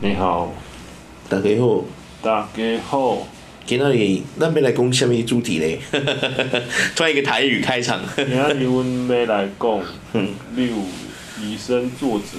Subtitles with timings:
[0.00, 0.52] 你好，
[1.28, 1.82] 大家好，
[2.22, 3.26] 大家好。
[3.66, 5.76] 今仔日咱要来讲什么主题咧？
[6.94, 8.00] 突然一个台语开场。
[8.14, 9.80] 今仔日阮要来讲，
[10.54, 10.76] 你有
[11.42, 12.38] 以身作则。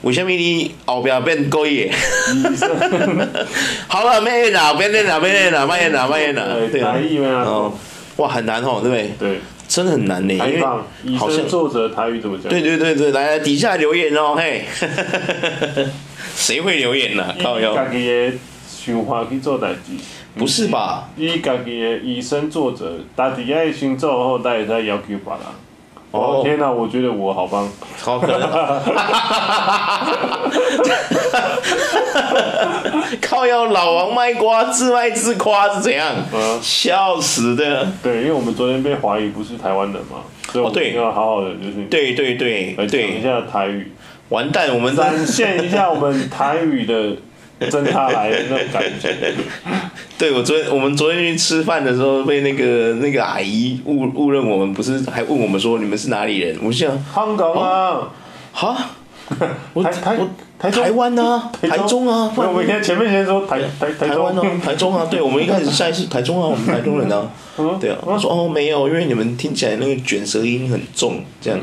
[0.00, 3.46] 为什么你后壁变故意的？
[3.86, 6.68] 好了，没演了，别演了，别演了，别演了，别演了。
[6.68, 7.78] 对，台语没有。
[8.16, 9.12] 哇，很难吼，对不对？
[9.20, 9.40] 对。
[9.68, 10.62] 真的很难呢，因为
[11.04, 12.50] 以身作则台语怎么讲？
[12.50, 14.64] 对对对对，来底下留言哦，嘿。
[16.34, 17.34] 谁会留言呢？
[17.42, 17.74] 靠腰。
[17.74, 18.32] 家己的
[18.66, 19.92] 想法去做代志。
[20.34, 21.10] 不是吧？
[21.16, 25.26] 以家己的以身作则，家己爱先做好，大家再要求别人。
[26.10, 27.68] 哦天哪，我觉得我好棒。
[28.00, 28.40] 好可爱。
[33.20, 36.14] 靠要老王卖瓜，自卖自夸是怎样？
[36.32, 36.58] 嗯。
[36.62, 37.86] 笑死的。
[38.02, 41.84] 对，因为我们昨天被怀疑不是台湾人嘛，所以我们要好好的就是。
[41.90, 42.74] 对对对。
[42.76, 43.92] 来讲一下台语。
[44.32, 47.16] 完蛋，我们展现一下我们台语的。
[47.70, 49.14] 真他来的那种感觉。
[50.18, 56.58] 对，我昨天我们昨天去吃饭的时候，被那个那个阿姨误误认我们不是，还问我们说，你们是哪里人？
[56.60, 58.08] 我想香港啊，
[58.52, 58.76] 哈，
[59.74, 60.18] 我台台
[60.58, 62.32] 台台湾啊，台中啊。
[62.34, 65.06] 我们先前面先说台台台湾啊，台中啊。
[65.08, 67.30] 对，我们一开始下意识台中啊，我们台中人啊。
[67.80, 71.60] 对啊，他说哦没有，因为你们听起来那个卷舌音很重，这样。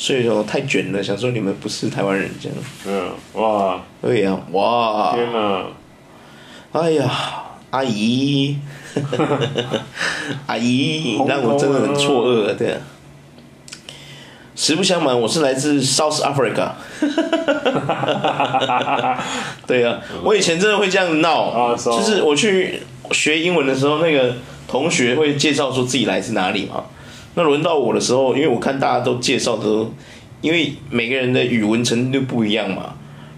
[0.00, 2.56] 所以说太卷了，想说你们不是台湾人这样。
[2.86, 5.66] 嗯，哇，对呀，哇，天哪，
[6.72, 7.10] 哎呀，
[7.68, 8.56] 阿姨，
[10.46, 12.78] 阿姨，让我真的很错愕，对啊。
[14.56, 16.70] 实不相瞒，我是来自 South Africa。
[19.66, 24.34] 对啊，我以前真的会这样闹，就是我去学英文的时候，那个
[24.66, 26.84] 同学会介绍说自己来自哪里嘛。
[27.34, 29.92] 那轮到我的时候，因为我看大家都介绍都，
[30.40, 32.94] 因为每个人的语文程度不一样嘛，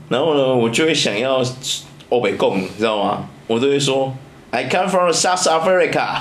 [0.08, 1.42] 然后呢，我就会想要
[2.08, 3.28] 欧北共，你知道吗？
[3.46, 4.14] 我都会说。
[4.54, 6.20] I come from South Africa.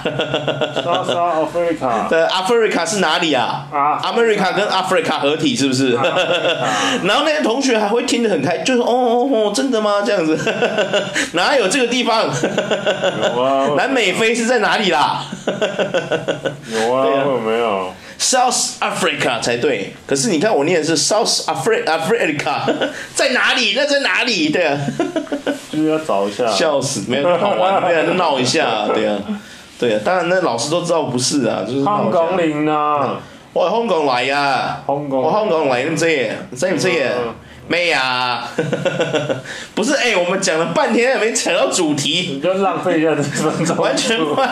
[0.82, 2.08] South Africa.
[2.10, 5.92] 对，Africa 是哪里啊啊？America 跟 Africa 合体是不是？
[7.04, 9.96] 然后那些同学还会听得很开，就是哦哦哦，真的吗？
[10.06, 10.38] 这样子，
[11.34, 12.24] 哪有这个地方？
[13.36, 13.68] 有啊。
[13.76, 15.26] 南美非是在哪里啦？
[16.72, 22.62] 有啊，有没有？South Africa 才对，可是你看我念的是 South Africa Africa
[23.16, 23.74] 在哪里？
[23.76, 24.50] 那在哪里？
[24.50, 24.78] 对啊，
[25.72, 29.18] 就是要找一下，笑死，没有好玩，对啊，闹一下，对啊，
[29.80, 33.18] 对啊，当然那老师都知道不是啊，就是香港人啊，
[33.54, 37.08] 我系香港来啊，香港我香港来，你知嘅，知唔知嘅？
[37.72, 38.46] 没呀，
[39.74, 44.46] 不是哎、欸，我们讲了半天也没扯到主题，你就浪费一下这分钟，完全快，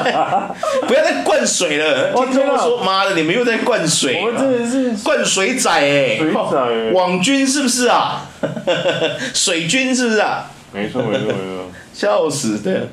[0.88, 2.13] 不要再灌水了。
[2.13, 8.25] 听众说妈的，你们又在灌水，我真的是灌水仔哎、欸，水仔、欸，网军是不是啊？
[9.36, 10.50] 水军是不是啊？
[10.72, 12.88] 没错没错没错，笑死对。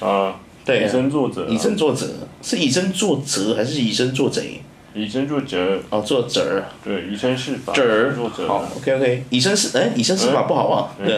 [0.00, 2.06] 啊，对，以身作则，以身作则。
[2.40, 4.62] 是以身作则还是以身作贼？
[4.98, 8.48] 以身作则哦，作则对，以身试法，则作则。
[8.48, 11.14] 好，OK OK，以身试哎，以身试法不好啊，对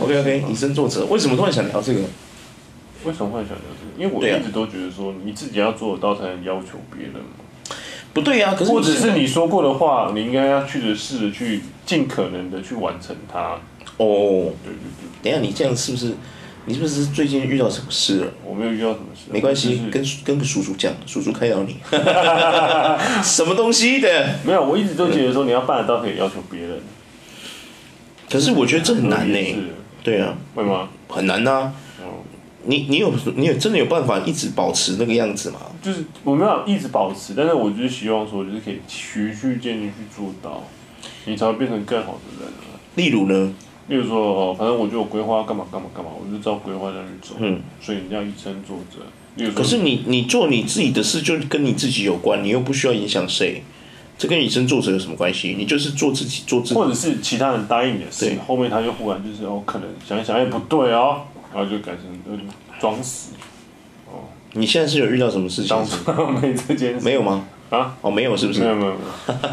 [0.00, 2.00] ，OK OK，以身作则，为什么突然想聊这个？
[3.04, 4.02] 为什么会想聊这个？
[4.02, 7.44] 因为我一直都觉得说，你自己要做得到才能要求别人嘛。
[8.12, 13.58] 不对呀，可是或者是你说过的话，你应该要去的试着去尽可能的去完成它。
[13.98, 16.14] 哦，对对对，等下你这样是不是？
[16.66, 18.32] 你是不是最近遇到什么事了？
[18.44, 19.30] 我没有遇到什么事。
[19.30, 21.76] 没关系，跟跟个叔叔讲，叔叔开导你。
[23.22, 24.28] 什么东西的？
[24.44, 26.80] 没有，我一直都觉得说你要办得到可以要求别人。
[28.28, 29.56] 可是我觉得这很难呢。
[30.02, 30.36] 对啊。
[30.56, 30.88] 为什么？
[31.08, 31.72] 很难呐。
[32.68, 35.60] 你你有你有真的有办法一直保持那个样子吗？
[35.80, 40.64] 就是我没有一直保持，但是我就是希望说，就是可以循序渐进去做到，
[41.26, 42.52] 你才会变成更好的人。
[42.96, 43.54] 例如呢？
[43.88, 47.36] 例如说哦，反正我就有规划干嘛干嘛干嘛，我就照规划这样去走。
[47.38, 48.98] 嗯，所以你要以身作则。
[49.54, 53.62] 可是你你做你自己的事，就跟你自己有关，你又不需要影响谁，
[54.16, 55.54] 这跟以身作则有什么关系？
[55.58, 56.74] 你就是做自己，做自己。
[56.74, 61.20] 或者是其他人答应你的事，后面他就忽然就是哦，可能想一想，哎，不对哦，
[61.54, 62.40] 然后就改成
[62.80, 63.32] 装死。
[64.06, 64.24] 哦，
[64.54, 65.76] 你现在是有遇到什么事情？
[66.40, 67.46] 没这件事，没有吗？
[67.70, 68.60] 啊，哦，没有，是不是？
[68.60, 69.02] 没有，没有，没有。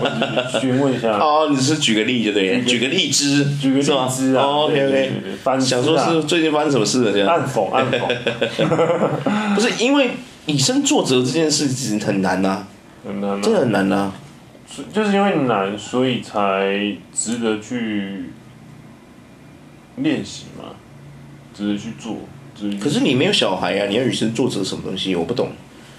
[0.01, 1.17] 我询问一下。
[1.19, 4.43] 哦，你是举个例就对，举个例子，举个例子啊。
[4.43, 5.59] 哦，OK OK。
[5.59, 7.11] 想说是最近发生什么事了？
[7.11, 7.27] 这样。
[7.27, 9.55] 暗讽， 暗讽。
[9.55, 10.11] 不是因为
[10.45, 12.65] 以身作则这件事情很难呐，
[13.05, 14.11] 很难，真的很难呐。
[14.91, 18.29] 就是因为难，所以才值得去
[19.97, 20.69] 练习嘛，
[21.53, 22.17] 值得去做。
[22.79, 25.15] 可是你没有小孩啊，你要以身作则什么东西？
[25.15, 25.49] 我不懂。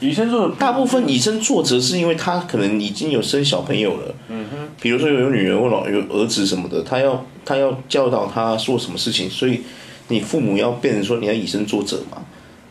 [0.08, 4.14] 以身作则，大部分以身作则是因为他可能已经有生小朋友了。
[4.28, 9.60] 嗯哼，比如说有女儿或老有儿子什么的，他要他要教导他做什么事情，所以
[10.08, 12.22] 你父母要变成说你要以身作则嘛，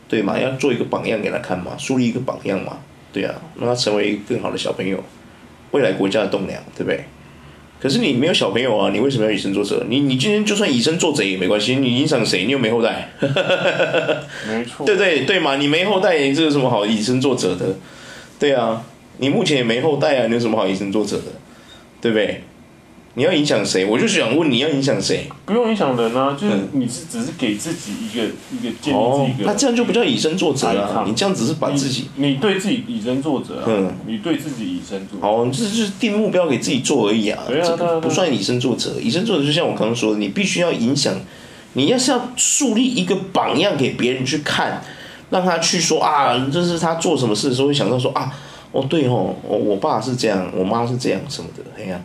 [0.08, 0.38] 对嘛？
[0.38, 2.78] 要做一个榜样给他看嘛，树立一个榜样嘛，
[3.12, 5.02] 对啊，让他成为更好的小朋友，
[5.72, 7.04] 未来国家的栋梁，对不对？
[7.80, 9.84] 可是你没有小朋友啊，你为什么要以身作则？
[9.88, 12.44] 你你今天就算以身作则也没关系，你影响谁？
[12.44, 13.10] 你又没后代，
[14.48, 17.76] 没错，对对对嘛，你没后代，这有什么好以身作则的？
[18.38, 18.82] 对啊，
[19.18, 21.24] 你目前也没后代啊，你有什么好以身作则的？
[22.00, 22.42] 对不对？
[23.16, 23.84] 你要影响谁？
[23.86, 25.28] 我就是想问你要影响谁？
[25.46, 31.04] 不用影响人啊，就是你是只是给自己一个一个建立一个，那这样就不叫以身作则啊！
[31.06, 33.64] 你这样只是把自己，你对自己以身作则啊！
[33.68, 35.26] 嗯，你对自己以身作则。
[35.26, 37.44] 哦，这就是定目标给自己做而已啊！
[37.48, 39.00] 这个不算以身作则。
[39.00, 41.14] 以身作则就像我刚刚说的，你必须要影响，
[41.74, 44.82] 你要是要树立一个榜样给别人去看，
[45.30, 48.32] 让他去说啊，这是他做什么事的时候会想到说啊，
[48.72, 52.02] 哦对哦，我我爸是这样，我妈是这样什么的，哎呀。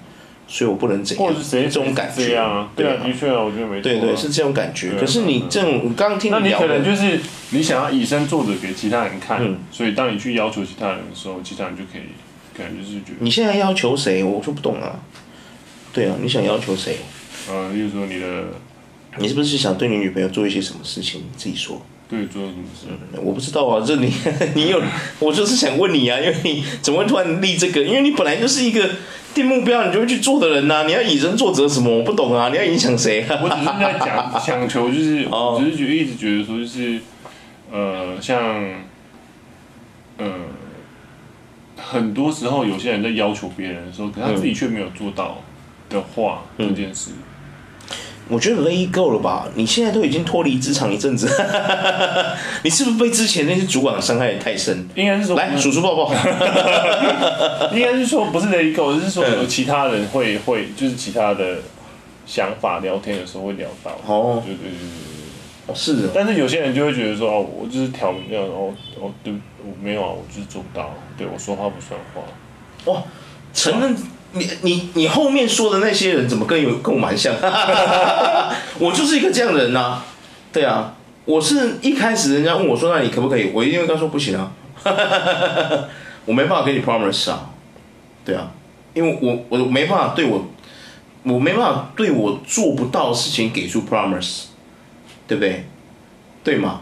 [0.51, 2.71] 所以我不能怎样，或者是谁这种感觉啊？
[2.75, 3.83] 对啊，的确啊，我觉得没错。
[3.83, 4.93] 对对，是这种感觉。
[4.99, 7.19] 可是你这种，我刚刚听你聊，那你可能就是
[7.51, 9.39] 你想要以身作则给其他人看，
[9.71, 12.01] 所以当你去要求其他人的时候，其他人就可以，
[12.57, 14.23] 可能就是觉得你现在要求谁？
[14.23, 14.99] 我就不懂啊。
[15.93, 16.97] 对啊，你想要求谁？
[17.47, 18.45] 呃，例如说你的，
[19.19, 21.21] 你是不是想对你女朋友做一些什么事情？
[21.21, 21.79] 你自己说。
[22.09, 22.87] 对，做什么事？
[23.21, 24.11] 我不知道啊，这你
[24.55, 24.81] 你有，
[25.19, 27.83] 我就是想问你啊，因为你怎么会突然立这个？
[27.83, 28.89] 因为你本来就是一个。
[29.31, 30.83] 定目标，你就会去做的人呐、啊。
[30.87, 31.99] 你要以身作则什么？
[31.99, 32.49] 我不懂啊。
[32.49, 33.21] 你要影响谁？
[33.29, 36.99] 啊我只是在讲，想求就是， 我只是觉得一直觉得说就是，
[37.71, 38.43] 呃，像，
[40.17, 40.31] 呃，
[41.77, 45.43] 很多时候有些人在要求别人的时候，可他自己却没有做到
[45.89, 47.11] 的话，嗯、这件事。
[48.29, 49.47] 我觉得 let go 了吧？
[49.55, 51.27] 你现在都已经脱离职场一阵子，
[52.63, 54.87] 你是不是被之前那些主管伤害得太深？
[54.93, 56.13] 应该是说，来，叔叔抱抱。
[57.73, 61.57] 应该是说不是 let go，是说有其他人会会就是其他的
[62.27, 63.91] 想法聊天的时候会聊到。
[64.05, 64.87] 哦，对对对对
[65.65, 66.09] 哦，是的。
[66.13, 68.71] 但是有些人就会觉得说哦，我就是挑要哦
[69.01, 69.33] 哦，对，
[69.63, 72.21] 我没有啊，我就是做不到，对我说话不算话。
[72.93, 73.03] 哇，
[73.55, 73.95] 承认。
[74.33, 77.33] 你你你后面说的那些人怎么跟有跟我蛮像？
[78.79, 80.05] 我就是一个这样的人呐、啊，
[80.53, 80.93] 对啊，
[81.25, 83.51] 我是一开始人家问我说，那你可不可以？
[83.53, 84.51] 我一定会跟他说不行啊，
[86.25, 87.49] 我没办法给你 promise 啊，
[88.23, 88.51] 对啊，
[88.93, 90.47] 因为我我没办法对我
[91.23, 94.43] 我没办法对我做不到的事情给出 promise，
[95.27, 95.65] 对不对？
[96.43, 96.81] 对吗？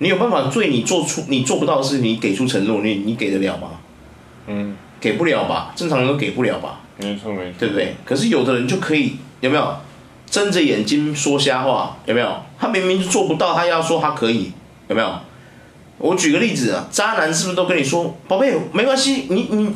[0.00, 3.70] 你有办法对你做出你做不到的事情你给出承诺，你你给得了吗？
[4.46, 5.72] 嗯，给不了吧？
[5.76, 6.80] 正常人都给不了吧？
[6.98, 7.94] 没错没错，对不对？
[8.04, 9.76] 可是有的人就可以有没有
[10.26, 11.96] 睁着眼睛说瞎话？
[12.06, 12.42] 有没有？
[12.58, 14.52] 他明明就做不到，他要说他可以，
[14.88, 15.14] 有没有？
[15.98, 19.70] 我举个例子啊，渣男是不是都跟你说，宝贝，没关系，你你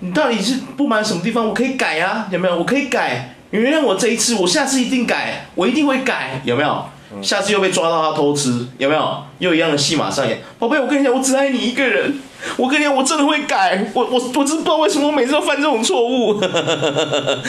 [0.00, 1.46] 你到底是不满什么地方？
[1.46, 2.56] 我可以改啊，有没有？
[2.56, 6.84] 我可以改，你原谅我这一次，我下次一定改，我一定会改，有没有？
[7.22, 9.22] 下次又被抓到他偷吃，有没有？
[9.38, 10.40] 又一样的戏码上演。
[10.58, 12.14] 宝贝，我跟你讲，我只爱你一个人。
[12.56, 13.90] 我跟你讲，我真的会改。
[13.94, 16.38] 我我我真不知道为什么我每次都犯这种错误。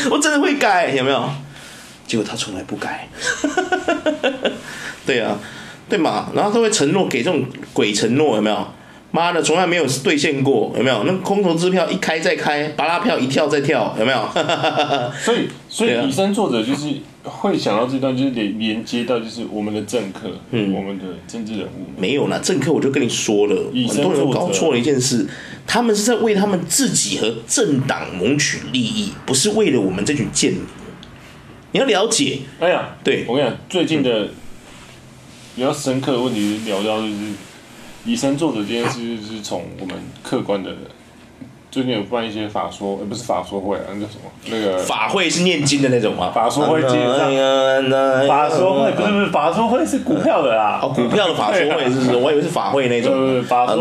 [0.09, 1.29] 我真的会改，有没有？
[2.07, 3.09] 结果他从来不改。
[5.05, 5.37] 对啊，
[5.89, 6.29] 对嘛？
[6.33, 8.67] 然后他会承诺给这种鬼承诺，有没有？
[9.11, 11.03] 妈的，从来没有兑现过，有没有？
[11.05, 14.29] 那空头支票一开再开，巴拉票一跳再跳，有没有？
[15.23, 16.87] 所以，所以以身作则就是
[17.25, 21.99] 会想到这段，就是连连接到就是我们的政客，嗯，我们的政治人物。
[21.99, 25.27] 没有啦，政客我就跟你说了，很多人搞错了一件事，
[25.67, 30.61] 他们是在为他们自己和政党谋取利益，不是为了我们这群贱民。
[31.71, 32.39] 你要了解。
[32.59, 34.29] 哎呀，对，我跟你讲，最近的
[35.55, 37.13] 比较深刻的问题是聊到就是。
[38.07, 40.77] 以身作则这件事，是从我们客观的，
[41.75, 44.31] 最近有办一些法说，呃，不是法说会啊，那叫什么？
[44.45, 46.31] 那个法会是念经的那种吗？
[46.33, 47.29] 法说会接上，
[48.29, 52.15] 法说会不是不是法说会是股票的啦，哦，股票的法说会是不是？
[52.15, 53.43] 我以为是法会那种。
[53.43, 53.75] 法说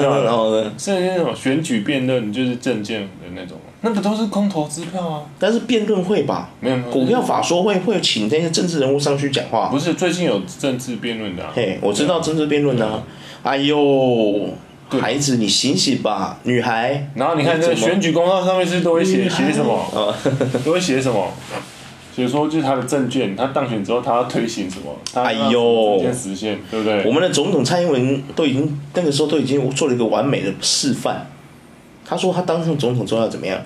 [0.00, 5.20] 票，然后呢，甚至那种选举辩论就是政见的那种，那不都是空头支票啊？
[5.38, 6.48] 但是辩论会吧？
[6.60, 9.68] 没有，股票法说会会请那些政治人物上去讲话。
[9.68, 11.44] 不是，最近有政治辩论的。
[11.54, 13.02] 嘿，我知道政治辩论啊。
[13.42, 13.76] 哎呦，
[15.00, 17.10] 孩子，你醒醒吧，女孩。
[17.14, 20.14] 然后你看，这选举公告上面是都会写写什么？
[20.64, 21.28] 都会写什么？
[22.14, 24.96] 写说就是他的政见，他当选之后他要推行什么？
[25.14, 27.04] 哎呦，先实现，对不对？
[27.04, 31.26] 我们的总统蔡英文都已经那个时候都已经做了一个完美的示范。
[32.04, 33.60] 他说他当上总统之后要怎么样？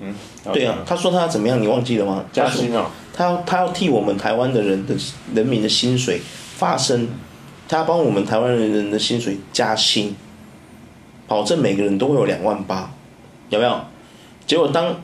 [0.00, 0.14] 嗯，
[0.52, 1.60] 对啊，他说他要怎么样？
[1.62, 2.24] 你忘记了吗？
[2.32, 2.90] 加薪啊！
[3.14, 4.94] 他要他要替我们台湾的人的
[5.34, 6.20] 人民的薪水。
[6.60, 7.08] 发声，
[7.76, 10.16] 他帮我们台湾人的薪水加薪，
[11.28, 12.90] 保证每个人都会有两万八，
[13.48, 13.80] 有没有？
[14.46, 14.96] 结果当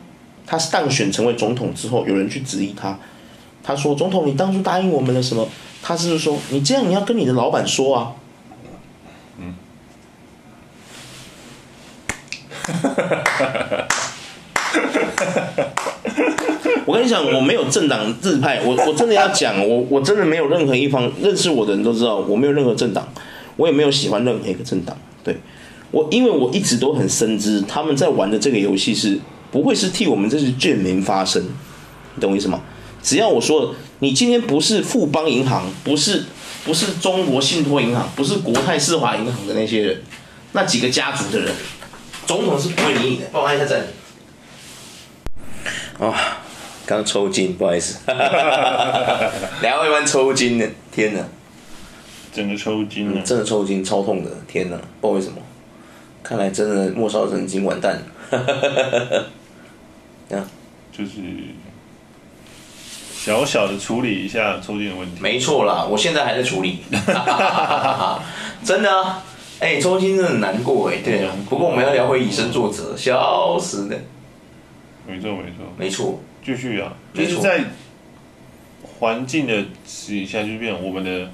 [0.45, 2.99] 他当选成为总统之后，有人去质疑他，
[3.63, 5.49] 他说：“总统，你当初答应我们了什么？”
[5.81, 8.13] 他是不是说：“你这样你要跟你的老板说啊。”
[9.39, 9.55] 嗯。
[16.87, 23.07] 我跟你讲，我没有政党自派，我我真的要讲，我我真的没有任何一方认识我的人都知道，我没有任何政党，
[23.57, 24.97] 我也没有喜欢任何一个政党。
[25.25, 25.37] 对，
[25.91, 29.19] 我因为我一直都很深知他们在玩的这个游戏是
[29.51, 31.43] 不会是替我们这些贱民发声，
[32.15, 32.61] 你懂我意思吗？
[33.03, 36.25] 只要我说你今天不是富邦银行，不是
[36.65, 40.03] 不是中国信托银行，不是国泰世华银行的那些人，
[40.53, 41.53] 那几个家族的人，
[42.27, 43.27] 总统是不会理你的。
[43.33, 43.89] 帮我按一下暂停。
[45.99, 46.15] 啊、哦，
[46.87, 47.99] 刚抽筋，不好意思。
[49.61, 51.21] 两位弯抽筋的，天哪！
[52.33, 54.77] 整个抽筋了、嗯，真的抽筋，超痛的，天哪！
[55.01, 55.39] 不知道为什么，
[56.23, 59.27] 看来真的末梢神经完蛋了。
[60.37, 60.45] 啊，
[60.93, 61.13] 就是
[63.15, 65.21] 小小的处理一下抽筋的问题。
[65.21, 66.81] 没错啦，我现在还在处理。
[68.65, 69.23] 真的、啊，
[69.59, 70.99] 哎、欸，抽筋真的很难过哎。
[71.03, 73.99] 对啊，不过我们要聊回以身作则，笑死的。
[75.07, 77.65] 没错，没错，没错，继续啊，就是在
[78.83, 81.29] 环境的指引下，就变我们的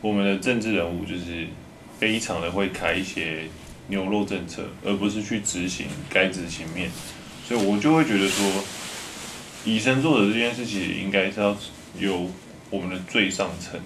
[0.00, 1.46] 我们的政治人物就是
[2.00, 3.44] 非常的会开一些
[3.86, 6.90] 牛肉政策，而不是去执行该执行面，
[7.46, 8.44] 所以我就会觉得说，
[9.64, 11.56] 以身作则这件事情应该是要
[11.96, 12.28] 由
[12.68, 13.80] 我们的最上层，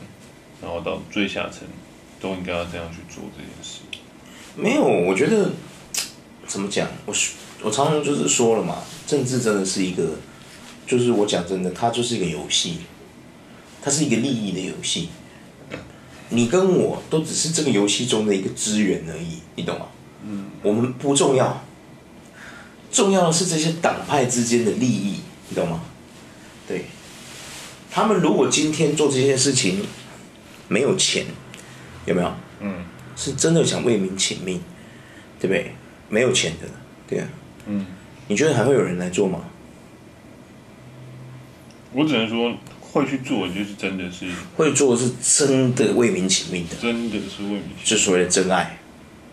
[0.63, 1.69] 然后到最下层，
[2.19, 3.81] 都应该要这样去做这件事。
[4.57, 5.51] 没有，我觉得
[6.47, 7.15] 怎么讲，我。
[7.63, 10.15] 我常常就是说了嘛，政治真的是一个，
[10.91, 12.79] 就是我讲真的，它就是一个游戏，
[13.81, 15.09] 它是一个利益的游戏。
[16.31, 19.87] 你跟我都只是这个游戏中的一个资源而已，你懂吗？
[20.25, 20.47] 嗯。
[20.63, 21.63] 我们不重要，
[22.91, 25.81] 重要的是这些党派之间的利益，你懂吗？
[26.67, 26.87] 对。
[27.89, 29.87] 他们如果今天做这件事情
[30.67, 31.25] 没有钱，
[32.05, 32.35] 有没有？
[32.63, 32.85] 嗯。
[33.15, 34.61] 是真的想为民请命，
[35.39, 35.73] 对不对？
[36.09, 36.67] 没有钱的，
[37.07, 37.29] 对啊。
[37.67, 37.87] 嗯，
[38.27, 39.45] 你觉得还会有人来做吗？
[41.93, 45.11] 我只能说会去做，就是真的是会做，是
[45.47, 48.79] 真的为民请命的，真的是为民，就所谓的真爱，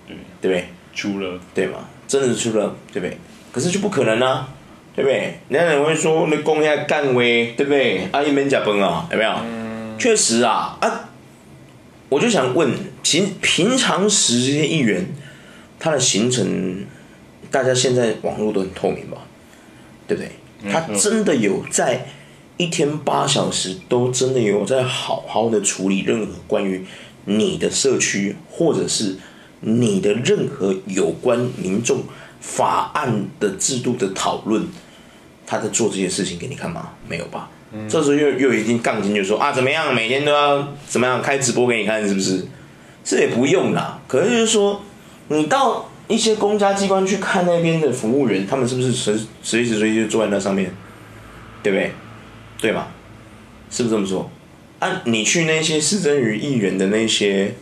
[0.07, 0.69] 对对不对？
[0.93, 1.87] 出了对吗？
[2.07, 3.17] 真的是出了，对不对？
[3.51, 4.49] 可是就不可能啊，
[4.95, 5.39] 对不对？
[5.49, 8.07] 人家会说那公下干威，对不对？
[8.11, 9.31] 阿姨们假崩啊，有没有？
[9.43, 11.09] 嗯，确实啊啊！
[12.09, 12.71] 我就想问
[13.03, 15.05] 平平常时这些议员，
[15.79, 16.85] 他的行程。
[17.49, 19.19] 大家现在网络都很透明吧，
[20.05, 20.29] 对不对？
[20.69, 22.05] 他真的有在
[22.57, 26.83] 一天八小时都真的有在好好的处理任何关于
[27.25, 29.15] 你的社区或者是
[29.61, 32.03] 你的任何有关民众
[32.41, 34.67] 法案的制度的讨论，
[35.45, 36.89] 他在做这些事情给你看吗？
[37.07, 37.49] 没有吧？
[37.71, 42.45] 嗯、这时候又又一定杠精，就说啊，怎么样，每天都要怎么样开直播给你看，是不是？
[43.03, 43.99] 这也不用啦。
[44.07, 44.81] 可是就是说，
[45.29, 45.89] 你到。
[46.09, 50.73] 一些公家机关去看那边的服务员，他们是不是随随时随地就坐在那上面，
[51.61, 51.91] 对不对？
[52.59, 52.89] 对吧？
[53.69, 54.29] 是不是这么说？
[54.79, 57.55] 啊，你去那些事政于议员的那些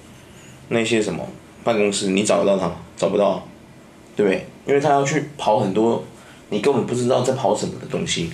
[0.69, 1.27] 那些什么
[1.63, 2.75] 办公室，你找得到他吗？
[2.97, 3.47] 找不到，
[4.15, 4.45] 对不对？
[4.67, 6.03] 因为他要去跑很多
[6.49, 8.31] 你根本不知道在跑什么的东西，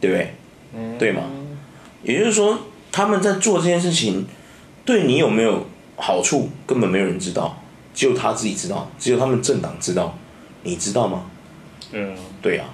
[0.00, 0.34] 对不对？
[0.74, 1.22] 嗯，对吗？
[2.02, 2.58] 也就是说，
[2.92, 4.26] 他们在做这件事情，
[4.84, 7.62] 对你有没有好处，根本没有人知道。
[7.94, 10.16] 只有他自己知道，只有他们政党知道，
[10.62, 11.30] 你知道吗？
[11.92, 12.68] 嗯，对啊，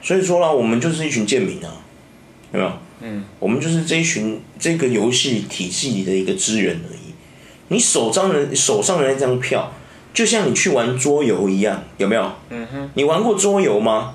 [0.00, 1.81] 所以说啦，我们就是一群贱民啊，
[2.52, 2.72] 有没有？
[3.00, 7.12] 嗯，我们就是这一群这个游戏体系里的一个资源而已。
[7.68, 9.72] 你手上的手上的那张票，
[10.14, 12.32] 就像你去玩桌游一样，有没有？
[12.50, 14.14] 嗯哼，你玩过桌游吗？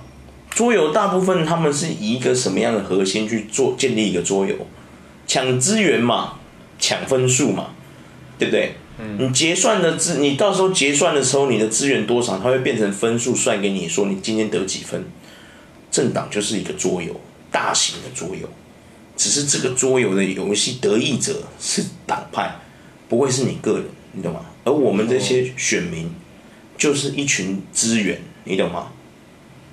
[0.50, 4.56] 桌游大部分他们是以一个什么样的核心去做建立一个桌游？
[5.28, 6.40] 抢资源嘛，
[6.80, 7.72] 抢分数嘛，
[8.40, 8.76] 对不对？
[9.00, 15.04] 嗯你结算的资，你到时候结算的时候，你的资源多少，它会变成分数算给你，说你今天得几分。
[15.92, 17.20] 政党就是一个桌游，
[17.58, 18.48] 大型的桌游，
[19.16, 22.60] 只是这个桌游的游戏得益者是党派，
[23.10, 24.42] 不会是你个人，你懂吗？
[24.64, 26.14] 而我们这些选民
[26.78, 28.90] 就是一群资源，你懂吗？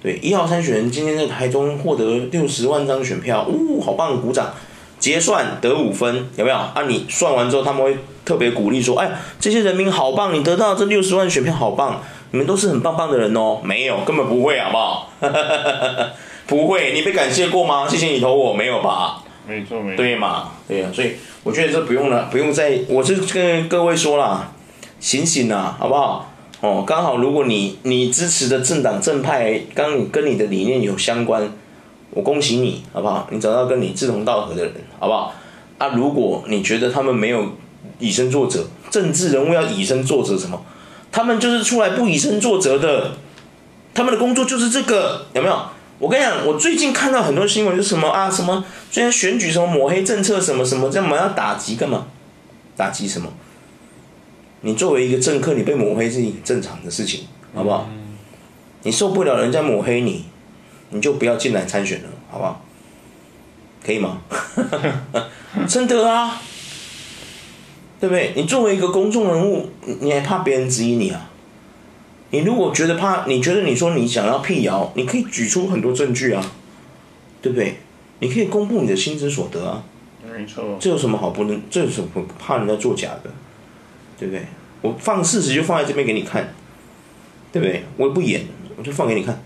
[0.03, 4.55] 对，一号参选人今天在台中获得六十万张选票，呜，好棒，鼓掌。
[4.99, 6.57] 结算得五分，有没有？
[6.57, 15.13] 啊，你算完之后，他们会特别鼓励说：“哎，这些人民好棒，你得到这六十万选票好棒，你们都是很棒棒的人哦。”没有，根本不会，好不好？
[16.47, 17.87] 不会，你被感谢过吗？
[17.89, 19.23] 谢谢你投我，没有吧？
[19.47, 19.97] 没错没错。
[19.97, 20.51] 对嘛？
[20.69, 24.53] 对呀、啊，所以我觉得这不用了，不用再，我是跟各位说啦，
[25.01, 26.31] 醒醒啦，好不好？
[26.61, 31.51] 哦，刚好如果你你支持的政党正派，刚你跟你的理念有相关，
[32.11, 33.27] 我恭喜你，好不好？
[33.31, 35.35] 你找到跟你志同道合的人，好不好？
[35.79, 37.47] 啊，如果你觉得他们没有
[37.99, 40.63] 以身作则，政治人物要以身作则什么？
[41.13, 43.13] 他们就是出来不以身作则的，
[43.93, 45.59] 他们的工作就是这个，有没有？
[45.99, 52.07] 我跟你讲，我最近看到很多新闻，就是什么啊，什么最近选举什么抹黑政策什么什么，这样嘛要打击干嘛？
[52.77, 53.33] 打击什么？
[54.63, 57.89] 你作为一个政客，你被抹黑是一正常的事情，好不好？
[58.83, 60.25] 你受不了人家抹黑你，
[60.91, 62.65] 你就不要进来参选了，好不好？
[63.85, 64.23] 可以吗？
[65.69, 66.41] 真的啊，
[68.01, 68.33] 对不对？
[68.35, 69.71] 你作为一个公众人物，
[70.01, 71.31] 你还怕别人质疑你啊？
[72.35, 76.45] 你如果觉得怕，你觉得你说你想要辟谣，你可以举出很多证据啊，
[77.41, 77.77] 对不对？
[78.19, 79.85] 你可以公布你的薪资所得啊，
[80.37, 80.77] 没错。
[80.81, 81.63] 这有什么好不能？
[81.71, 83.31] 这有什么怕人家作假的？
[84.19, 84.45] 对不对？
[84.83, 86.53] 我放事实就放在这边给你看，
[87.53, 87.85] 对不对？
[87.99, 88.45] 我也不演，
[88.77, 89.41] 我就放给你看。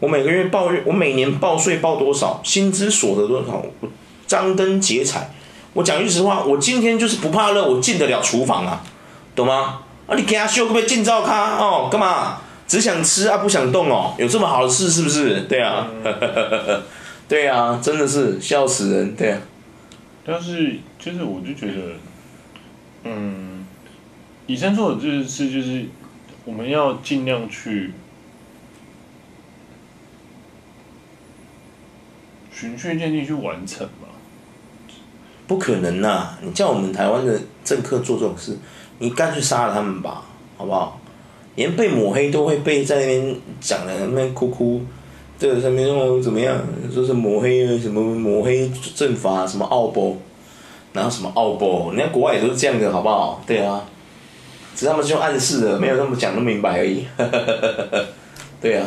[0.00, 3.88] 我每个月报，我每年报税报多少，薪资所得多少，我
[4.26, 5.30] 张灯结彩。
[5.74, 8.82] 我讲句实话，我今天就是不怕热，我进得了厨房啊，
[9.34, 9.80] 懂吗？
[10.06, 12.38] 啊，你给他修个被进灶咖哦，干嘛？
[12.66, 15.42] 只想吃啊，不想动哦，有这么好的事是不是？
[15.42, 16.82] 对啊，嗯、
[17.28, 19.40] 对啊，真的是笑死人，对啊。
[20.24, 21.82] 但是就是我就觉得，
[23.04, 23.66] 嗯，
[24.46, 25.86] 以上做的就是就是
[26.44, 27.92] 我们要尽量去
[32.52, 34.08] 循序渐进去完成嘛。
[35.46, 36.38] 不可能呐、啊！
[36.40, 38.56] 你叫我们台湾的政客做这种事。
[38.98, 40.22] 你干脆杀了他们吧，
[40.56, 41.00] 好不好？
[41.54, 44.80] 连被抹黑都会被在那边讲的那边哭哭，
[45.38, 46.56] 这个上面说怎么样？
[46.90, 50.16] 说是抹黑什么抹黑政法什么奥博，
[50.94, 53.42] 然后什么奥博，人家国外也都是这样的，好不好？
[53.46, 53.84] 对啊，
[54.74, 57.04] 只是他们是用暗示的，没有那么讲那么明白而已。
[58.62, 58.86] 对啊，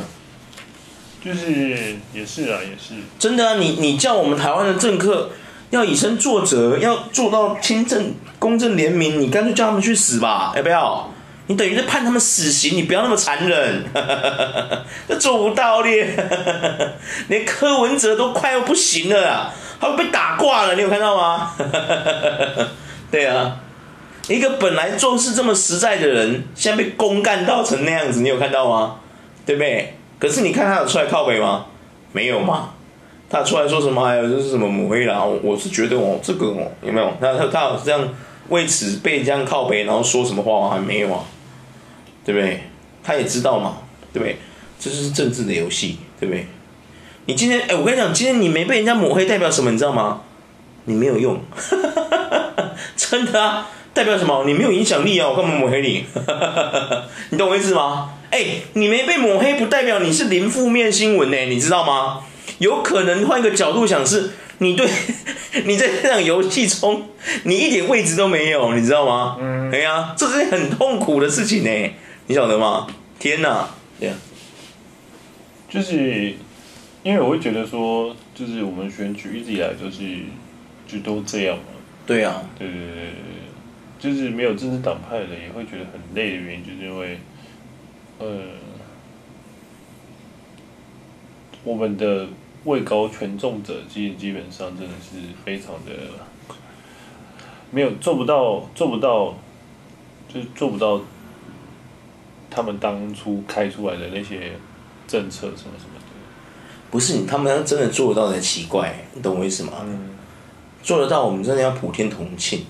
[1.24, 3.56] 就是也是啊，也是真的啊！
[3.60, 5.30] 你你叫我们台湾的政客。
[5.70, 9.20] 要以身作则，要做到清正、公正、廉明。
[9.20, 11.10] 你干脆叫他们去死吧，要不要？
[11.48, 13.84] 你等于是判他们死刑，你不要那么残忍，
[15.08, 16.16] 这做不到咧。
[17.30, 21.52] 连柯文哲都快要不行了，他被打挂了，你有看到吗？
[23.12, 23.58] 对啊，
[24.28, 28.96] 一个本来做事这么实在的人，现在被公干到成那样子，你有看到吗？
[29.46, 29.98] 对不对？
[30.18, 31.66] 可是你看他有出来靠北吗？
[32.12, 32.70] 没有吗？
[33.36, 34.06] 他出来说什么？
[34.06, 35.24] 还有就是什么抹黑啦？
[35.24, 37.12] 我是觉得哦，这个哦，有没有？
[37.20, 38.08] 他他他有这样
[38.50, 40.70] 为此被这样靠北，然后说什么话吗？
[40.76, 41.20] 还没有啊？
[42.26, 42.64] 对不对？
[43.04, 43.78] 他也知道嘛？
[44.14, 44.38] 对不对？
[44.80, 46.48] 这就是政治的游戏，对不对？
[47.26, 49.72] 你今天哎，我跟你讲，今天你没被人家抹黑，代表什么？
[49.72, 50.22] 你知道吗？
[50.86, 51.40] 你没有用，
[52.96, 53.68] 真的啊！
[53.94, 54.44] 代表什么？
[54.46, 55.28] 你没有影响力啊！
[55.30, 56.06] 我干嘛抹黑你？
[57.32, 58.12] 你懂我意思吗？
[58.30, 62.20] 哎，你没被抹黑，不代表你是零负面新闻呢，你知道吗？
[62.60, 64.88] 有可能换一个角度想，是你对
[65.66, 67.10] 你在这场游戏中，
[67.44, 69.38] 你一点位置都没有，你知道吗？
[69.40, 71.92] 嗯，对呀，这是很痛苦的事情呢，
[72.28, 72.88] 你晓得吗？
[73.20, 74.16] 天哪，对呀，
[75.70, 76.34] 就是
[77.04, 80.04] 因为我会觉得说，就是我们选举一直以来就是
[80.88, 81.64] 就都这样嘛。
[82.06, 83.12] 对呀，对对对对，
[84.00, 87.20] 就是没有政治党派的也会觉得很累的原因，就是因为，
[88.20, 88.28] 呃，
[91.66, 92.28] 我们的。
[92.66, 95.92] 位高权重者，基基本上真的是非常的
[97.72, 99.34] 没有做不到，做不到，
[100.28, 101.00] 就是做不到
[102.50, 104.54] 他们当初开出来的那些
[105.08, 106.06] 政策什么什么的。
[106.90, 109.74] 不是你，他们要真的做得到才奇怪，你懂我意思吗？
[109.84, 110.10] 嗯。
[110.82, 112.66] 做得到，我们真的要普天同庆，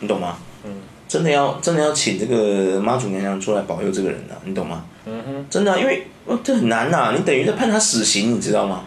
[0.00, 0.38] 你懂吗？
[0.64, 0.72] 嗯。
[1.06, 4.84] 真的要真的要请这个妈祖娘娘出来保佑这个人啊，你懂吗？
[5.04, 5.46] 嗯哼。
[5.48, 6.06] 真的啊，因为
[6.42, 8.84] 这很难呐，你等于在判他死刑，你知道吗？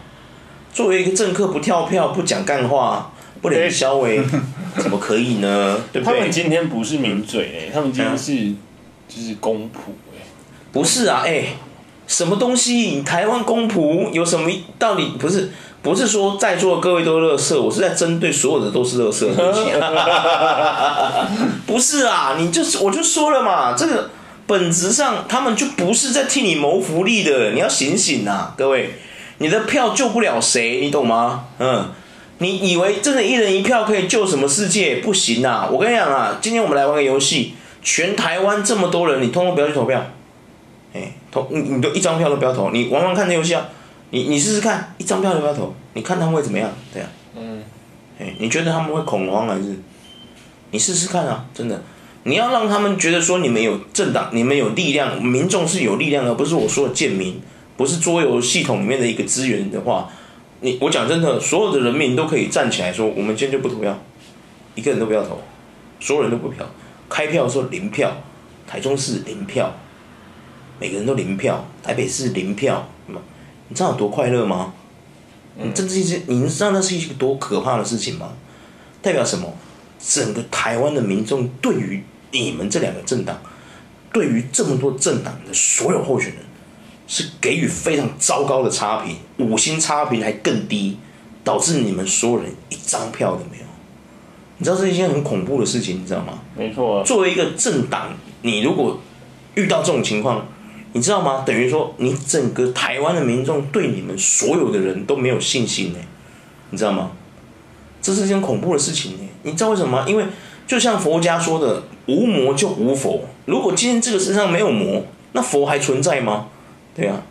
[0.72, 3.10] 作为一个政客，不跳票，不讲干话，
[3.42, 4.22] 不脸消微，
[4.78, 5.80] 怎么可以呢？
[5.92, 6.14] 对不对？
[6.14, 8.58] 他们今天不是名嘴哎，他们今天是、嗯、
[9.08, 10.22] 就是公仆哎，
[10.70, 11.56] 不是啊哎，
[12.06, 13.02] 什么东西？
[13.02, 15.14] 台湾公仆有什么道理？
[15.18, 15.50] 不是
[15.82, 19.26] 不是说在座的各位都是垃圾，我是在针对所有的都是垃圾。
[21.66, 24.10] 不是啊，你就是我就说了嘛，这个
[24.46, 28.94] 本质上他们就不是在替你谋福利的，你要醒醒啊，各位。
[29.38, 31.46] 你的票救不了谁，你懂吗？
[31.58, 31.90] 嗯，
[32.38, 34.96] 你以为真的一人一票可以救什么世界？
[34.96, 35.68] 不行啊！
[35.70, 40.04] 我跟你讲啊，今天我们来玩个游戏，全台湾这么多人，你通通不要去投票，
[40.92, 43.68] 哎，投你你都一张票都不要投，你玩玩看这游戏啊，
[44.10, 46.70] 你你试试看，一张票都不要投，你看他们会怎么样？
[46.92, 47.62] 对啊，嗯，
[48.18, 49.76] 哎，你觉得他们会恐慌还是？
[50.70, 51.82] 你试试看啊，真的，
[52.24, 57.40] 你要让他们觉得说你们有政党，你们有力量，民众是有力量的，不是我说的贱民，
[57.78, 60.10] 不是桌游系统里面的一个资源的话，
[60.62, 63.96] 你我讲真的，所有的人民都可以站起来说，我们今天就不投票，
[64.74, 65.40] 一个人都不要投，
[66.00, 66.66] 所有人都不票，
[67.08, 68.20] 开票的时候零票，
[68.66, 69.72] 台中市零票，
[70.80, 72.88] 每个人都零票，台北市零票，
[73.68, 74.74] 你知道有多快乐吗？
[75.54, 78.32] 你这是一件，你知道那是一个多可怕的事情吗？
[79.00, 79.54] 代表什么？
[80.00, 83.40] 整个台湾的民众对于你们这两个政党，
[84.12, 86.42] 对于这么多政党的所有候选人，
[87.08, 90.98] 是给予非常糟糕的差评，五星差评还更低，
[91.42, 93.64] 导致你们所有人一张票都没有。
[94.58, 96.34] 你知道这是一件很恐怖的事情，你知道吗？
[96.56, 97.04] 没错啊。
[97.04, 98.10] 作为一个政党，
[98.42, 99.00] 你如果
[99.54, 100.46] 遇到这种情况，
[100.92, 101.44] 你知道吗？
[101.46, 105.98] 等于说你整个台湾的民众对你们所有的人都没有信心呢，
[106.70, 107.12] 你知道吗？
[108.02, 109.28] 这是一件恐怖的事情呢。
[109.44, 110.04] 你知道为什么吗？
[110.06, 110.26] 因为
[110.66, 113.24] 就像佛家说的，无魔就无佛。
[113.46, 116.48] 如果今天这个世上没有魔，那佛还存在吗？
[116.98, 117.22] 对啊，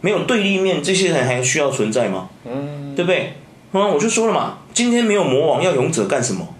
[0.00, 2.28] 没有对立面，这些人还需要存在吗？
[2.44, 3.34] 嗯，对不对？
[3.72, 6.54] 嗯，我就说了嘛，今天没有魔王，要勇者干什么？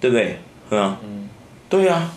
[0.00, 0.38] 对不对？
[0.70, 1.28] 嗯，
[1.68, 2.14] 对啊。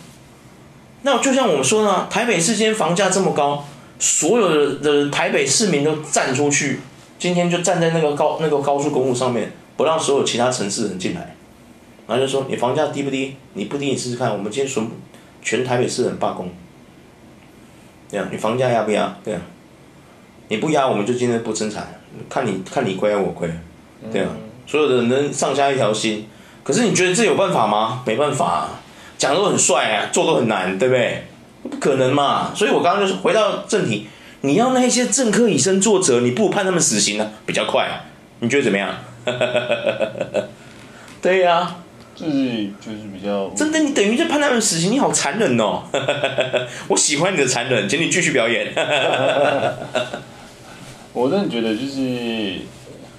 [1.02, 3.64] 那就像我们说呢，台北市今天房价这么高，
[3.98, 6.80] 所有的台北市民都站出去，
[7.18, 11.34] 今天就站在那个高那个高速公路上面，不让所有其他城市人进来。
[12.06, 13.36] 然后就说你房价低不低？
[13.52, 14.32] 你不低，你试试看。
[14.32, 14.88] 我们今天全
[15.42, 16.50] 全台北市人罢工，
[18.10, 19.16] 对啊，你房价压不压？
[19.22, 19.40] 对啊，
[20.48, 22.00] 你不压，我们就今天不生产。
[22.28, 23.48] 看你看你亏还是我亏？
[24.12, 24.28] 对啊，
[24.66, 26.26] 所有的人能上下一条心。
[26.64, 28.02] 可是你觉得这有办法吗？
[28.06, 28.80] 没办法，啊
[29.16, 31.26] 讲都很帅啊，做都很难，对不对？
[31.62, 32.52] 不可能嘛。
[32.54, 34.08] 所以我刚刚就是回到正题，
[34.42, 37.86] 你要那些政客以身作则，你不如判他们死刑呢，比较快。
[37.86, 38.04] 啊
[38.40, 38.94] 你觉得怎么样？
[41.22, 41.76] 对呀、啊。
[42.14, 42.32] 就是
[42.80, 45.84] 就是比较真的，你等于在判他们死刑，你好残忍哦！
[46.88, 48.72] 我喜欢你的残忍，请你继续表演。
[51.18, 52.60] 我真的觉得就是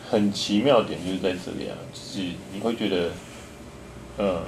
[0.10, 3.12] 很奇妙点，就是在这里啊，就是你会觉得，
[4.18, 4.42] 呃，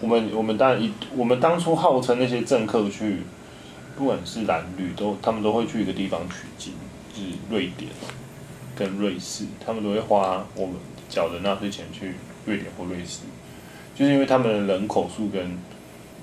[0.00, 3.18] 我们我们当然一我们当初号称那些政客去，
[3.96, 6.72] 不管是蓝绿都，他们都会去一个地方取经，
[7.14, 7.90] 就是瑞典
[8.74, 10.74] 跟瑞士，他们都会花我们。
[11.08, 12.14] 缴的纳税钱去
[12.46, 13.22] 瑞典或瑞士，
[13.96, 15.58] 就是因为他们的人口数跟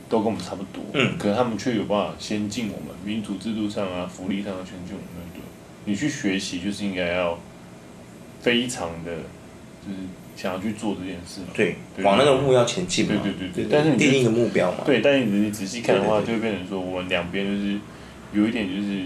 [0.09, 5.41] 都跟我们差不多，嗯，可是他们却有办法先进我们民主制度上啊、福利上啊，先进我们对。
[5.85, 7.37] 你去学习就是应该要
[8.41, 9.11] 非常的，
[9.85, 9.97] 就是
[10.35, 13.67] 想要去做这件事嘛，对，往那个目标前进嘛，对对对对。
[13.71, 17.79] 但是你定一个目标嘛，对，但是你仔细看的话，就会变成说我们两边就是
[18.33, 19.03] 有一点就是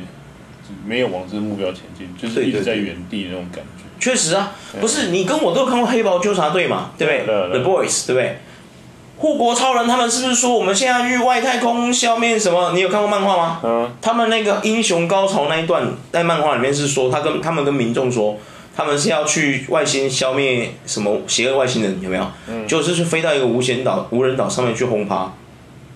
[0.86, 3.84] 没有往这个目标前进，就是一直在原地那种感觉。
[4.00, 8.38] 确实啊，不是你跟我都有看过《黑袍纠察队》嘛，对不对，？The Boys，对不对？
[9.22, 12.72] 护国超人他们是不是说我们现在去外太空消灭什么？
[12.74, 13.60] 你有看过漫画吗？
[13.64, 13.88] 嗯。
[14.02, 18.40] 他们那个英雄高潮那一段在漫画里面是说，他跟他们跟民众说，
[18.76, 22.26] 他们是要去外星消灭什么邪恶外星人，有没有？
[22.48, 22.68] 嗯。
[22.68, 25.32] 就是去飞到一个无险岛、无人岛上面去轰趴，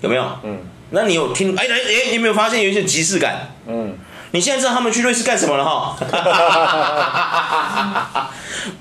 [0.01, 0.23] 有没有？
[0.43, 0.59] 嗯。
[0.91, 1.55] 那你有听？
[1.57, 3.49] 哎哎哎，你有没有发现有一些即视感？
[3.65, 3.97] 嗯。
[4.35, 5.95] 你现在知道他们去瑞士干什么了哈？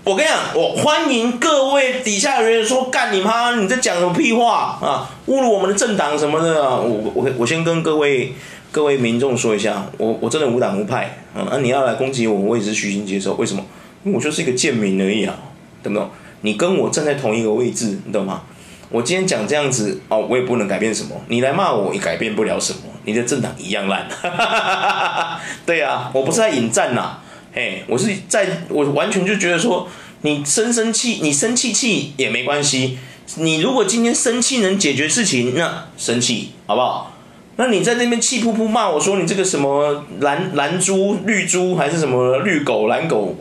[0.03, 3.55] 我跟你讲，我欢迎各位底下的人说干你妈！
[3.55, 5.09] 你在讲什么屁话啊？
[5.29, 6.75] 侮辱我们的政党什么的啊！
[6.75, 8.35] 我我我先跟各位
[8.73, 11.47] 各位民众说一下，我我真的无党无派啊！
[11.49, 13.35] 那你要来攻击我，我也是虚心接受。
[13.35, 13.65] 为什么？
[14.03, 15.37] 我就是一个贱民而已啊，
[15.85, 16.11] 懂不懂？
[16.41, 18.43] 你跟我站在同一个位置，你懂吗？
[18.91, 21.15] 我今天讲这样子哦，我也不能改变什么。
[21.29, 22.81] 你来骂我，也改变不了什么。
[23.05, 24.09] 你的政党一样烂，
[25.67, 27.19] 对啊，我不是在引战呐，
[27.53, 29.89] 嘿，我是在，我完全就觉得说，
[30.23, 32.99] 你生生气，你生气气也没关系，
[33.37, 37.13] 你如果今天生气能解决事情，那生气好不好？
[37.57, 43.37] 那你在那边气噗噗骂我说你这个什么蓝蓝猪绿猪还是什么绿狗蓝狗，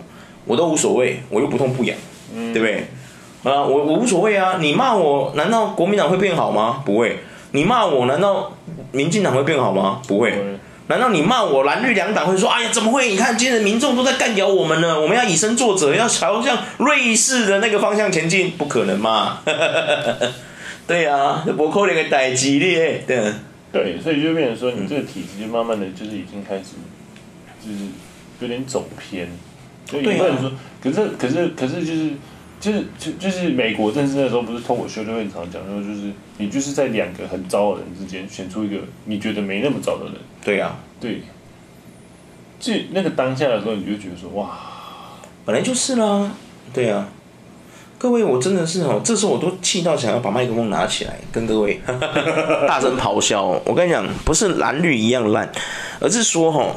[0.45, 1.97] 我都无所谓，我又不痛不痒，
[2.35, 2.87] 嗯对不对？
[3.43, 6.83] 啊，我我无所谓啊，你骂我，难道国民党会变好吗？
[6.85, 7.19] 不会。
[7.55, 8.51] 你骂我，难道
[8.91, 10.01] 民进党会变好吗？
[10.07, 10.33] 不会。
[10.87, 13.09] 难道你骂我蓝绿两党会说：“哎呀，怎么会？
[13.09, 14.99] 你看今天的民众都在干掉我们呢？
[14.99, 19.39] 我们要以身作则，要朝向瑞士的那个方向前进。”不可能嘛？
[20.85, 23.03] 对啊，不可能个代志咧。
[23.07, 23.23] 对。
[23.71, 26.75] 对，所以就变成说，你这个体制就慢慢的就是已经开始，
[27.65, 27.85] 就是
[28.41, 29.29] 有点走偏。
[29.89, 30.51] 所以有人说，
[30.83, 32.11] 可是可是可是就是。
[32.63, 40.13] 就是就就是美国政治的时候，不是脱口秀就会常讲说，就是你就是在两个很糟的人之间选出一个你觉得没那么糟的人。
[40.41, 41.21] 对呀、啊，对。
[42.61, 44.57] 就那个当下的时候，你就觉得说哇，
[45.43, 46.31] 本来就是啦。
[46.71, 47.09] 对呀、啊。
[47.97, 51.81] 各位，我真的是哦，这时候我都气到想要把麦克风拿起来，跟各位
[52.67, 53.61] 大声咆哮。
[53.65, 55.51] 我跟你讲，不是蓝绿一样烂，
[55.99, 56.75] 而是说哈，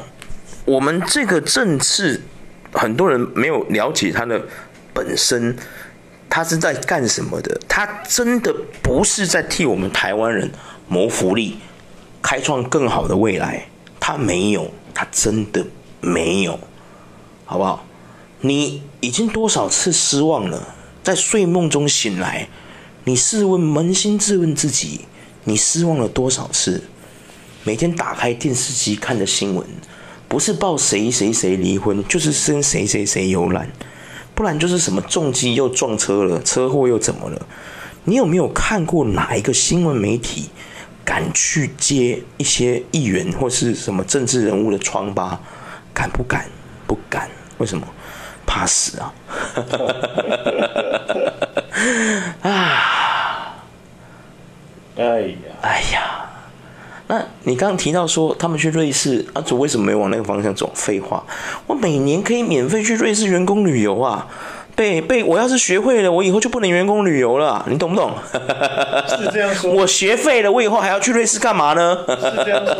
[0.65, 2.21] 我们这个政治，
[2.71, 4.41] 很多人没有了解它的
[4.97, 5.55] 本身，
[6.27, 7.61] 他是在干什么的？
[7.67, 10.51] 他真的不是在替我们台湾人
[10.87, 11.59] 谋福利，
[12.19, 13.67] 开创更好的未来。
[13.99, 15.63] 他没有，他真的
[16.01, 16.59] 没有，
[17.45, 17.85] 好不好？
[18.41, 20.75] 你已经多少次失望了？
[21.03, 22.47] 在睡梦中醒来，
[23.03, 25.01] 你试问扪心自问自己，
[25.43, 26.81] 你失望了多少次？
[27.63, 29.63] 每天打开电视机看的新闻，
[30.27, 33.69] 不是报谁谁谁离婚，就是生谁谁谁有难，
[34.37, 37.41] 不然就是什么重机又撞车了，车祸又怎么了？
[38.03, 40.51] 你有没有看过哪一个新闻媒体
[41.03, 45.39] 敢去接一些议员或是什么政治人物的疮疤？
[45.91, 46.45] 敢不敢？
[46.85, 47.27] 不敢。
[47.57, 47.87] 为什么？
[48.45, 49.13] 怕死啊！
[52.43, 53.57] 啊！
[54.97, 55.37] 哎呀！
[55.61, 56.26] 哎呀！
[57.07, 60.69] 那你刚刚提到说他们去瑞士，阿祖为什么没往那个方向走？
[60.75, 61.23] 废话，
[61.65, 64.27] 我每年可以免费去瑞士员工旅游啊！
[64.75, 68.11] 被被，我要是学会了，我以后就不能员工旅游了，你懂不懂？
[69.07, 69.71] 是这样说。
[69.71, 71.97] 我学废了，我以后还要去瑞士干嘛呢？
[72.07, 72.75] 是这样说，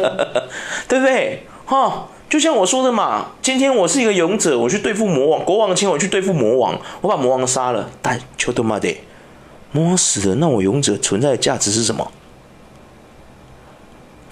[0.88, 1.44] 对不对？
[1.66, 2.08] 哈。
[2.30, 8.94] 就像我说的嘛，今天我是一个勇者，我去对付魔王，国王请我去对付魔王，我把魔王杀了，但求他妈的，
[9.72, 12.12] 魔王死了，那我勇者存在的价值是什么？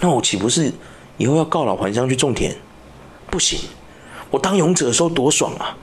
[0.05, 0.71] 那我岂不是
[1.17, 2.53] 以后要告老还乡去种田？
[3.31, 3.59] 不行，
[4.29, 5.75] 我当勇者的时候多爽啊！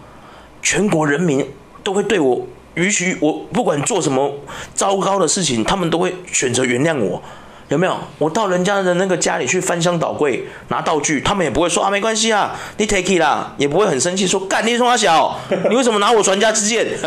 [0.62, 1.44] 全国人民
[1.82, 2.40] 都会对我
[2.74, 4.32] 允许我不管做什么
[4.74, 7.20] 糟糕的事情，他们都会选择原谅我。
[7.68, 7.98] 有没有？
[8.18, 15.36] 我到人家的那个家里去翻箱倒柜拿道具，他们也不会说啊，没关系啊，你 take it 啦，也不会很生气说干你从哪小，
[15.68, 16.86] 你为什么拿我传家之剑？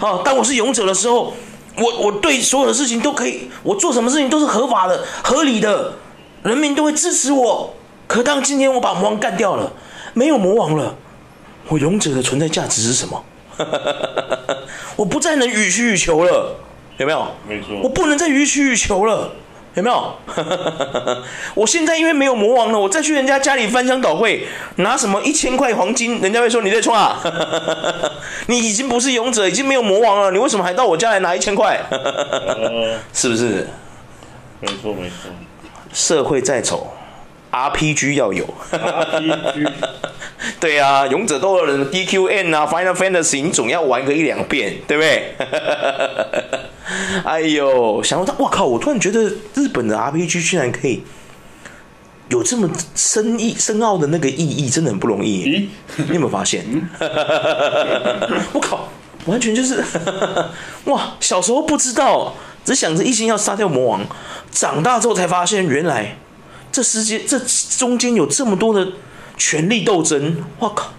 [0.00, 1.34] 哦，当我是勇者的时候，
[1.78, 5.92] 我我对所有的事情都可以，我做什么事情都是合法的、合理的，
[6.42, 7.74] 人民都会支持我。
[8.06, 9.72] 可当今天我把魔王干掉了，
[10.14, 10.96] 没有魔王了，
[11.68, 13.24] 我勇者的存在价值是什么？
[14.96, 16.56] 我不再能予取予求了。
[16.98, 17.26] 有没有？
[17.48, 17.78] 没错。
[17.82, 19.30] 我不能再予取予求了，
[19.76, 20.16] 有没有？
[21.54, 27.20] 我现在因为没有魔王了，我再去人家家里翻箱倒柜拿什么一千块黄金，人家会说你在冲啊！
[28.48, 31.78] 你已经不是勇者，已经没有魔王了，你为什么还到我家来拿一千块？
[33.12, 33.68] 是不是？
[34.60, 35.30] 没错没错。
[35.92, 36.90] 社会再丑
[37.52, 38.46] ，RPG 要有。
[38.72, 39.68] RPG。
[40.58, 45.34] 对啊，勇者斗恶人 DQN 啊，Final Fantasy 你总要玩个一两遍，对不对？
[47.24, 48.64] 哎呦，想到他，我靠！
[48.66, 49.22] 我突然觉得
[49.54, 51.02] 日本的 RPG 居然可以
[52.28, 55.44] 有这么深意、深奥的那个意义，真的很不容易。
[55.44, 55.66] 咦？
[55.96, 56.64] 你有没有发现？
[58.52, 58.88] 我靠！
[59.26, 59.82] 完全就是
[60.86, 61.14] 哇！
[61.20, 64.06] 小时候不知道，只想着一心要杀掉魔王，
[64.50, 66.16] 长大之后才发现，原来
[66.70, 67.40] 这世界这
[67.78, 68.92] 中间有这么多的
[69.36, 70.44] 权力斗争。
[70.58, 70.92] 我靠！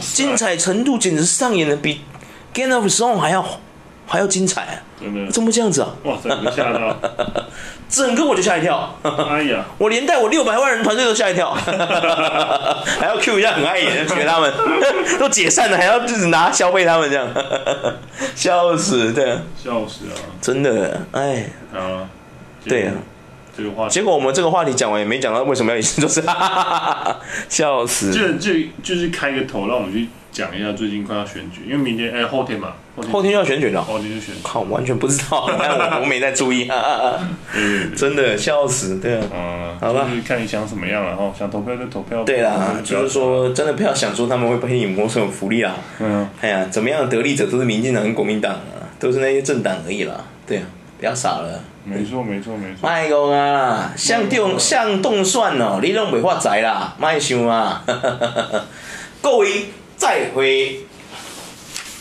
[0.00, 2.00] 精彩程度简直上演的比
[2.52, 3.60] Game of Thrones 还要。
[4.06, 4.74] 还要精彩啊！
[5.00, 5.30] 真的？
[5.30, 5.88] 怎么这样子啊？
[6.04, 6.96] 哇，整个吓到，
[7.88, 8.94] 整个我就吓一跳。
[9.02, 11.50] 哎呀， 我连带我六百万人团队都吓一跳，
[13.00, 14.52] 还要 Q 一下很碍眼，学他们
[15.18, 17.26] 都解散了，还要就是拿消费他们这样，
[18.34, 20.14] 笑死，对，笑死啊！
[20.40, 22.08] 真的，哎，啊，
[22.64, 22.92] 对啊，
[23.56, 26.22] 这个话，结果我们这个话题讲完也没讲到为什么要一直都是，
[27.48, 30.08] 笑死，就就就是开个头让我们去。
[30.34, 34.34] 讲一下最近快要选举，因为明天哎、欸、后天嘛，后天，后天要选举了，后天就选。
[34.42, 36.68] 靠，完全不知道， 我我没在注意。
[36.68, 37.14] 啊，
[37.96, 42.24] 真的笑死，对啊，嗯，好吧，就是看你想怎么样了哈，想投票就投票。
[42.24, 50.64] 对啦，就是说真的不要想说他们会给你谋什么福利啊，嗯，哎呀，怎么样的得利者都是民进党跟国民党啊，都是那些政党而已啦，对啊，
[50.98, 52.88] 不要傻了，没错没错没错。
[52.88, 57.84] 卖讲啊，像动像动算哦，你拢袂发财啦，卖想啊，
[59.22, 59.66] 各位。
[59.96, 60.80] 再会。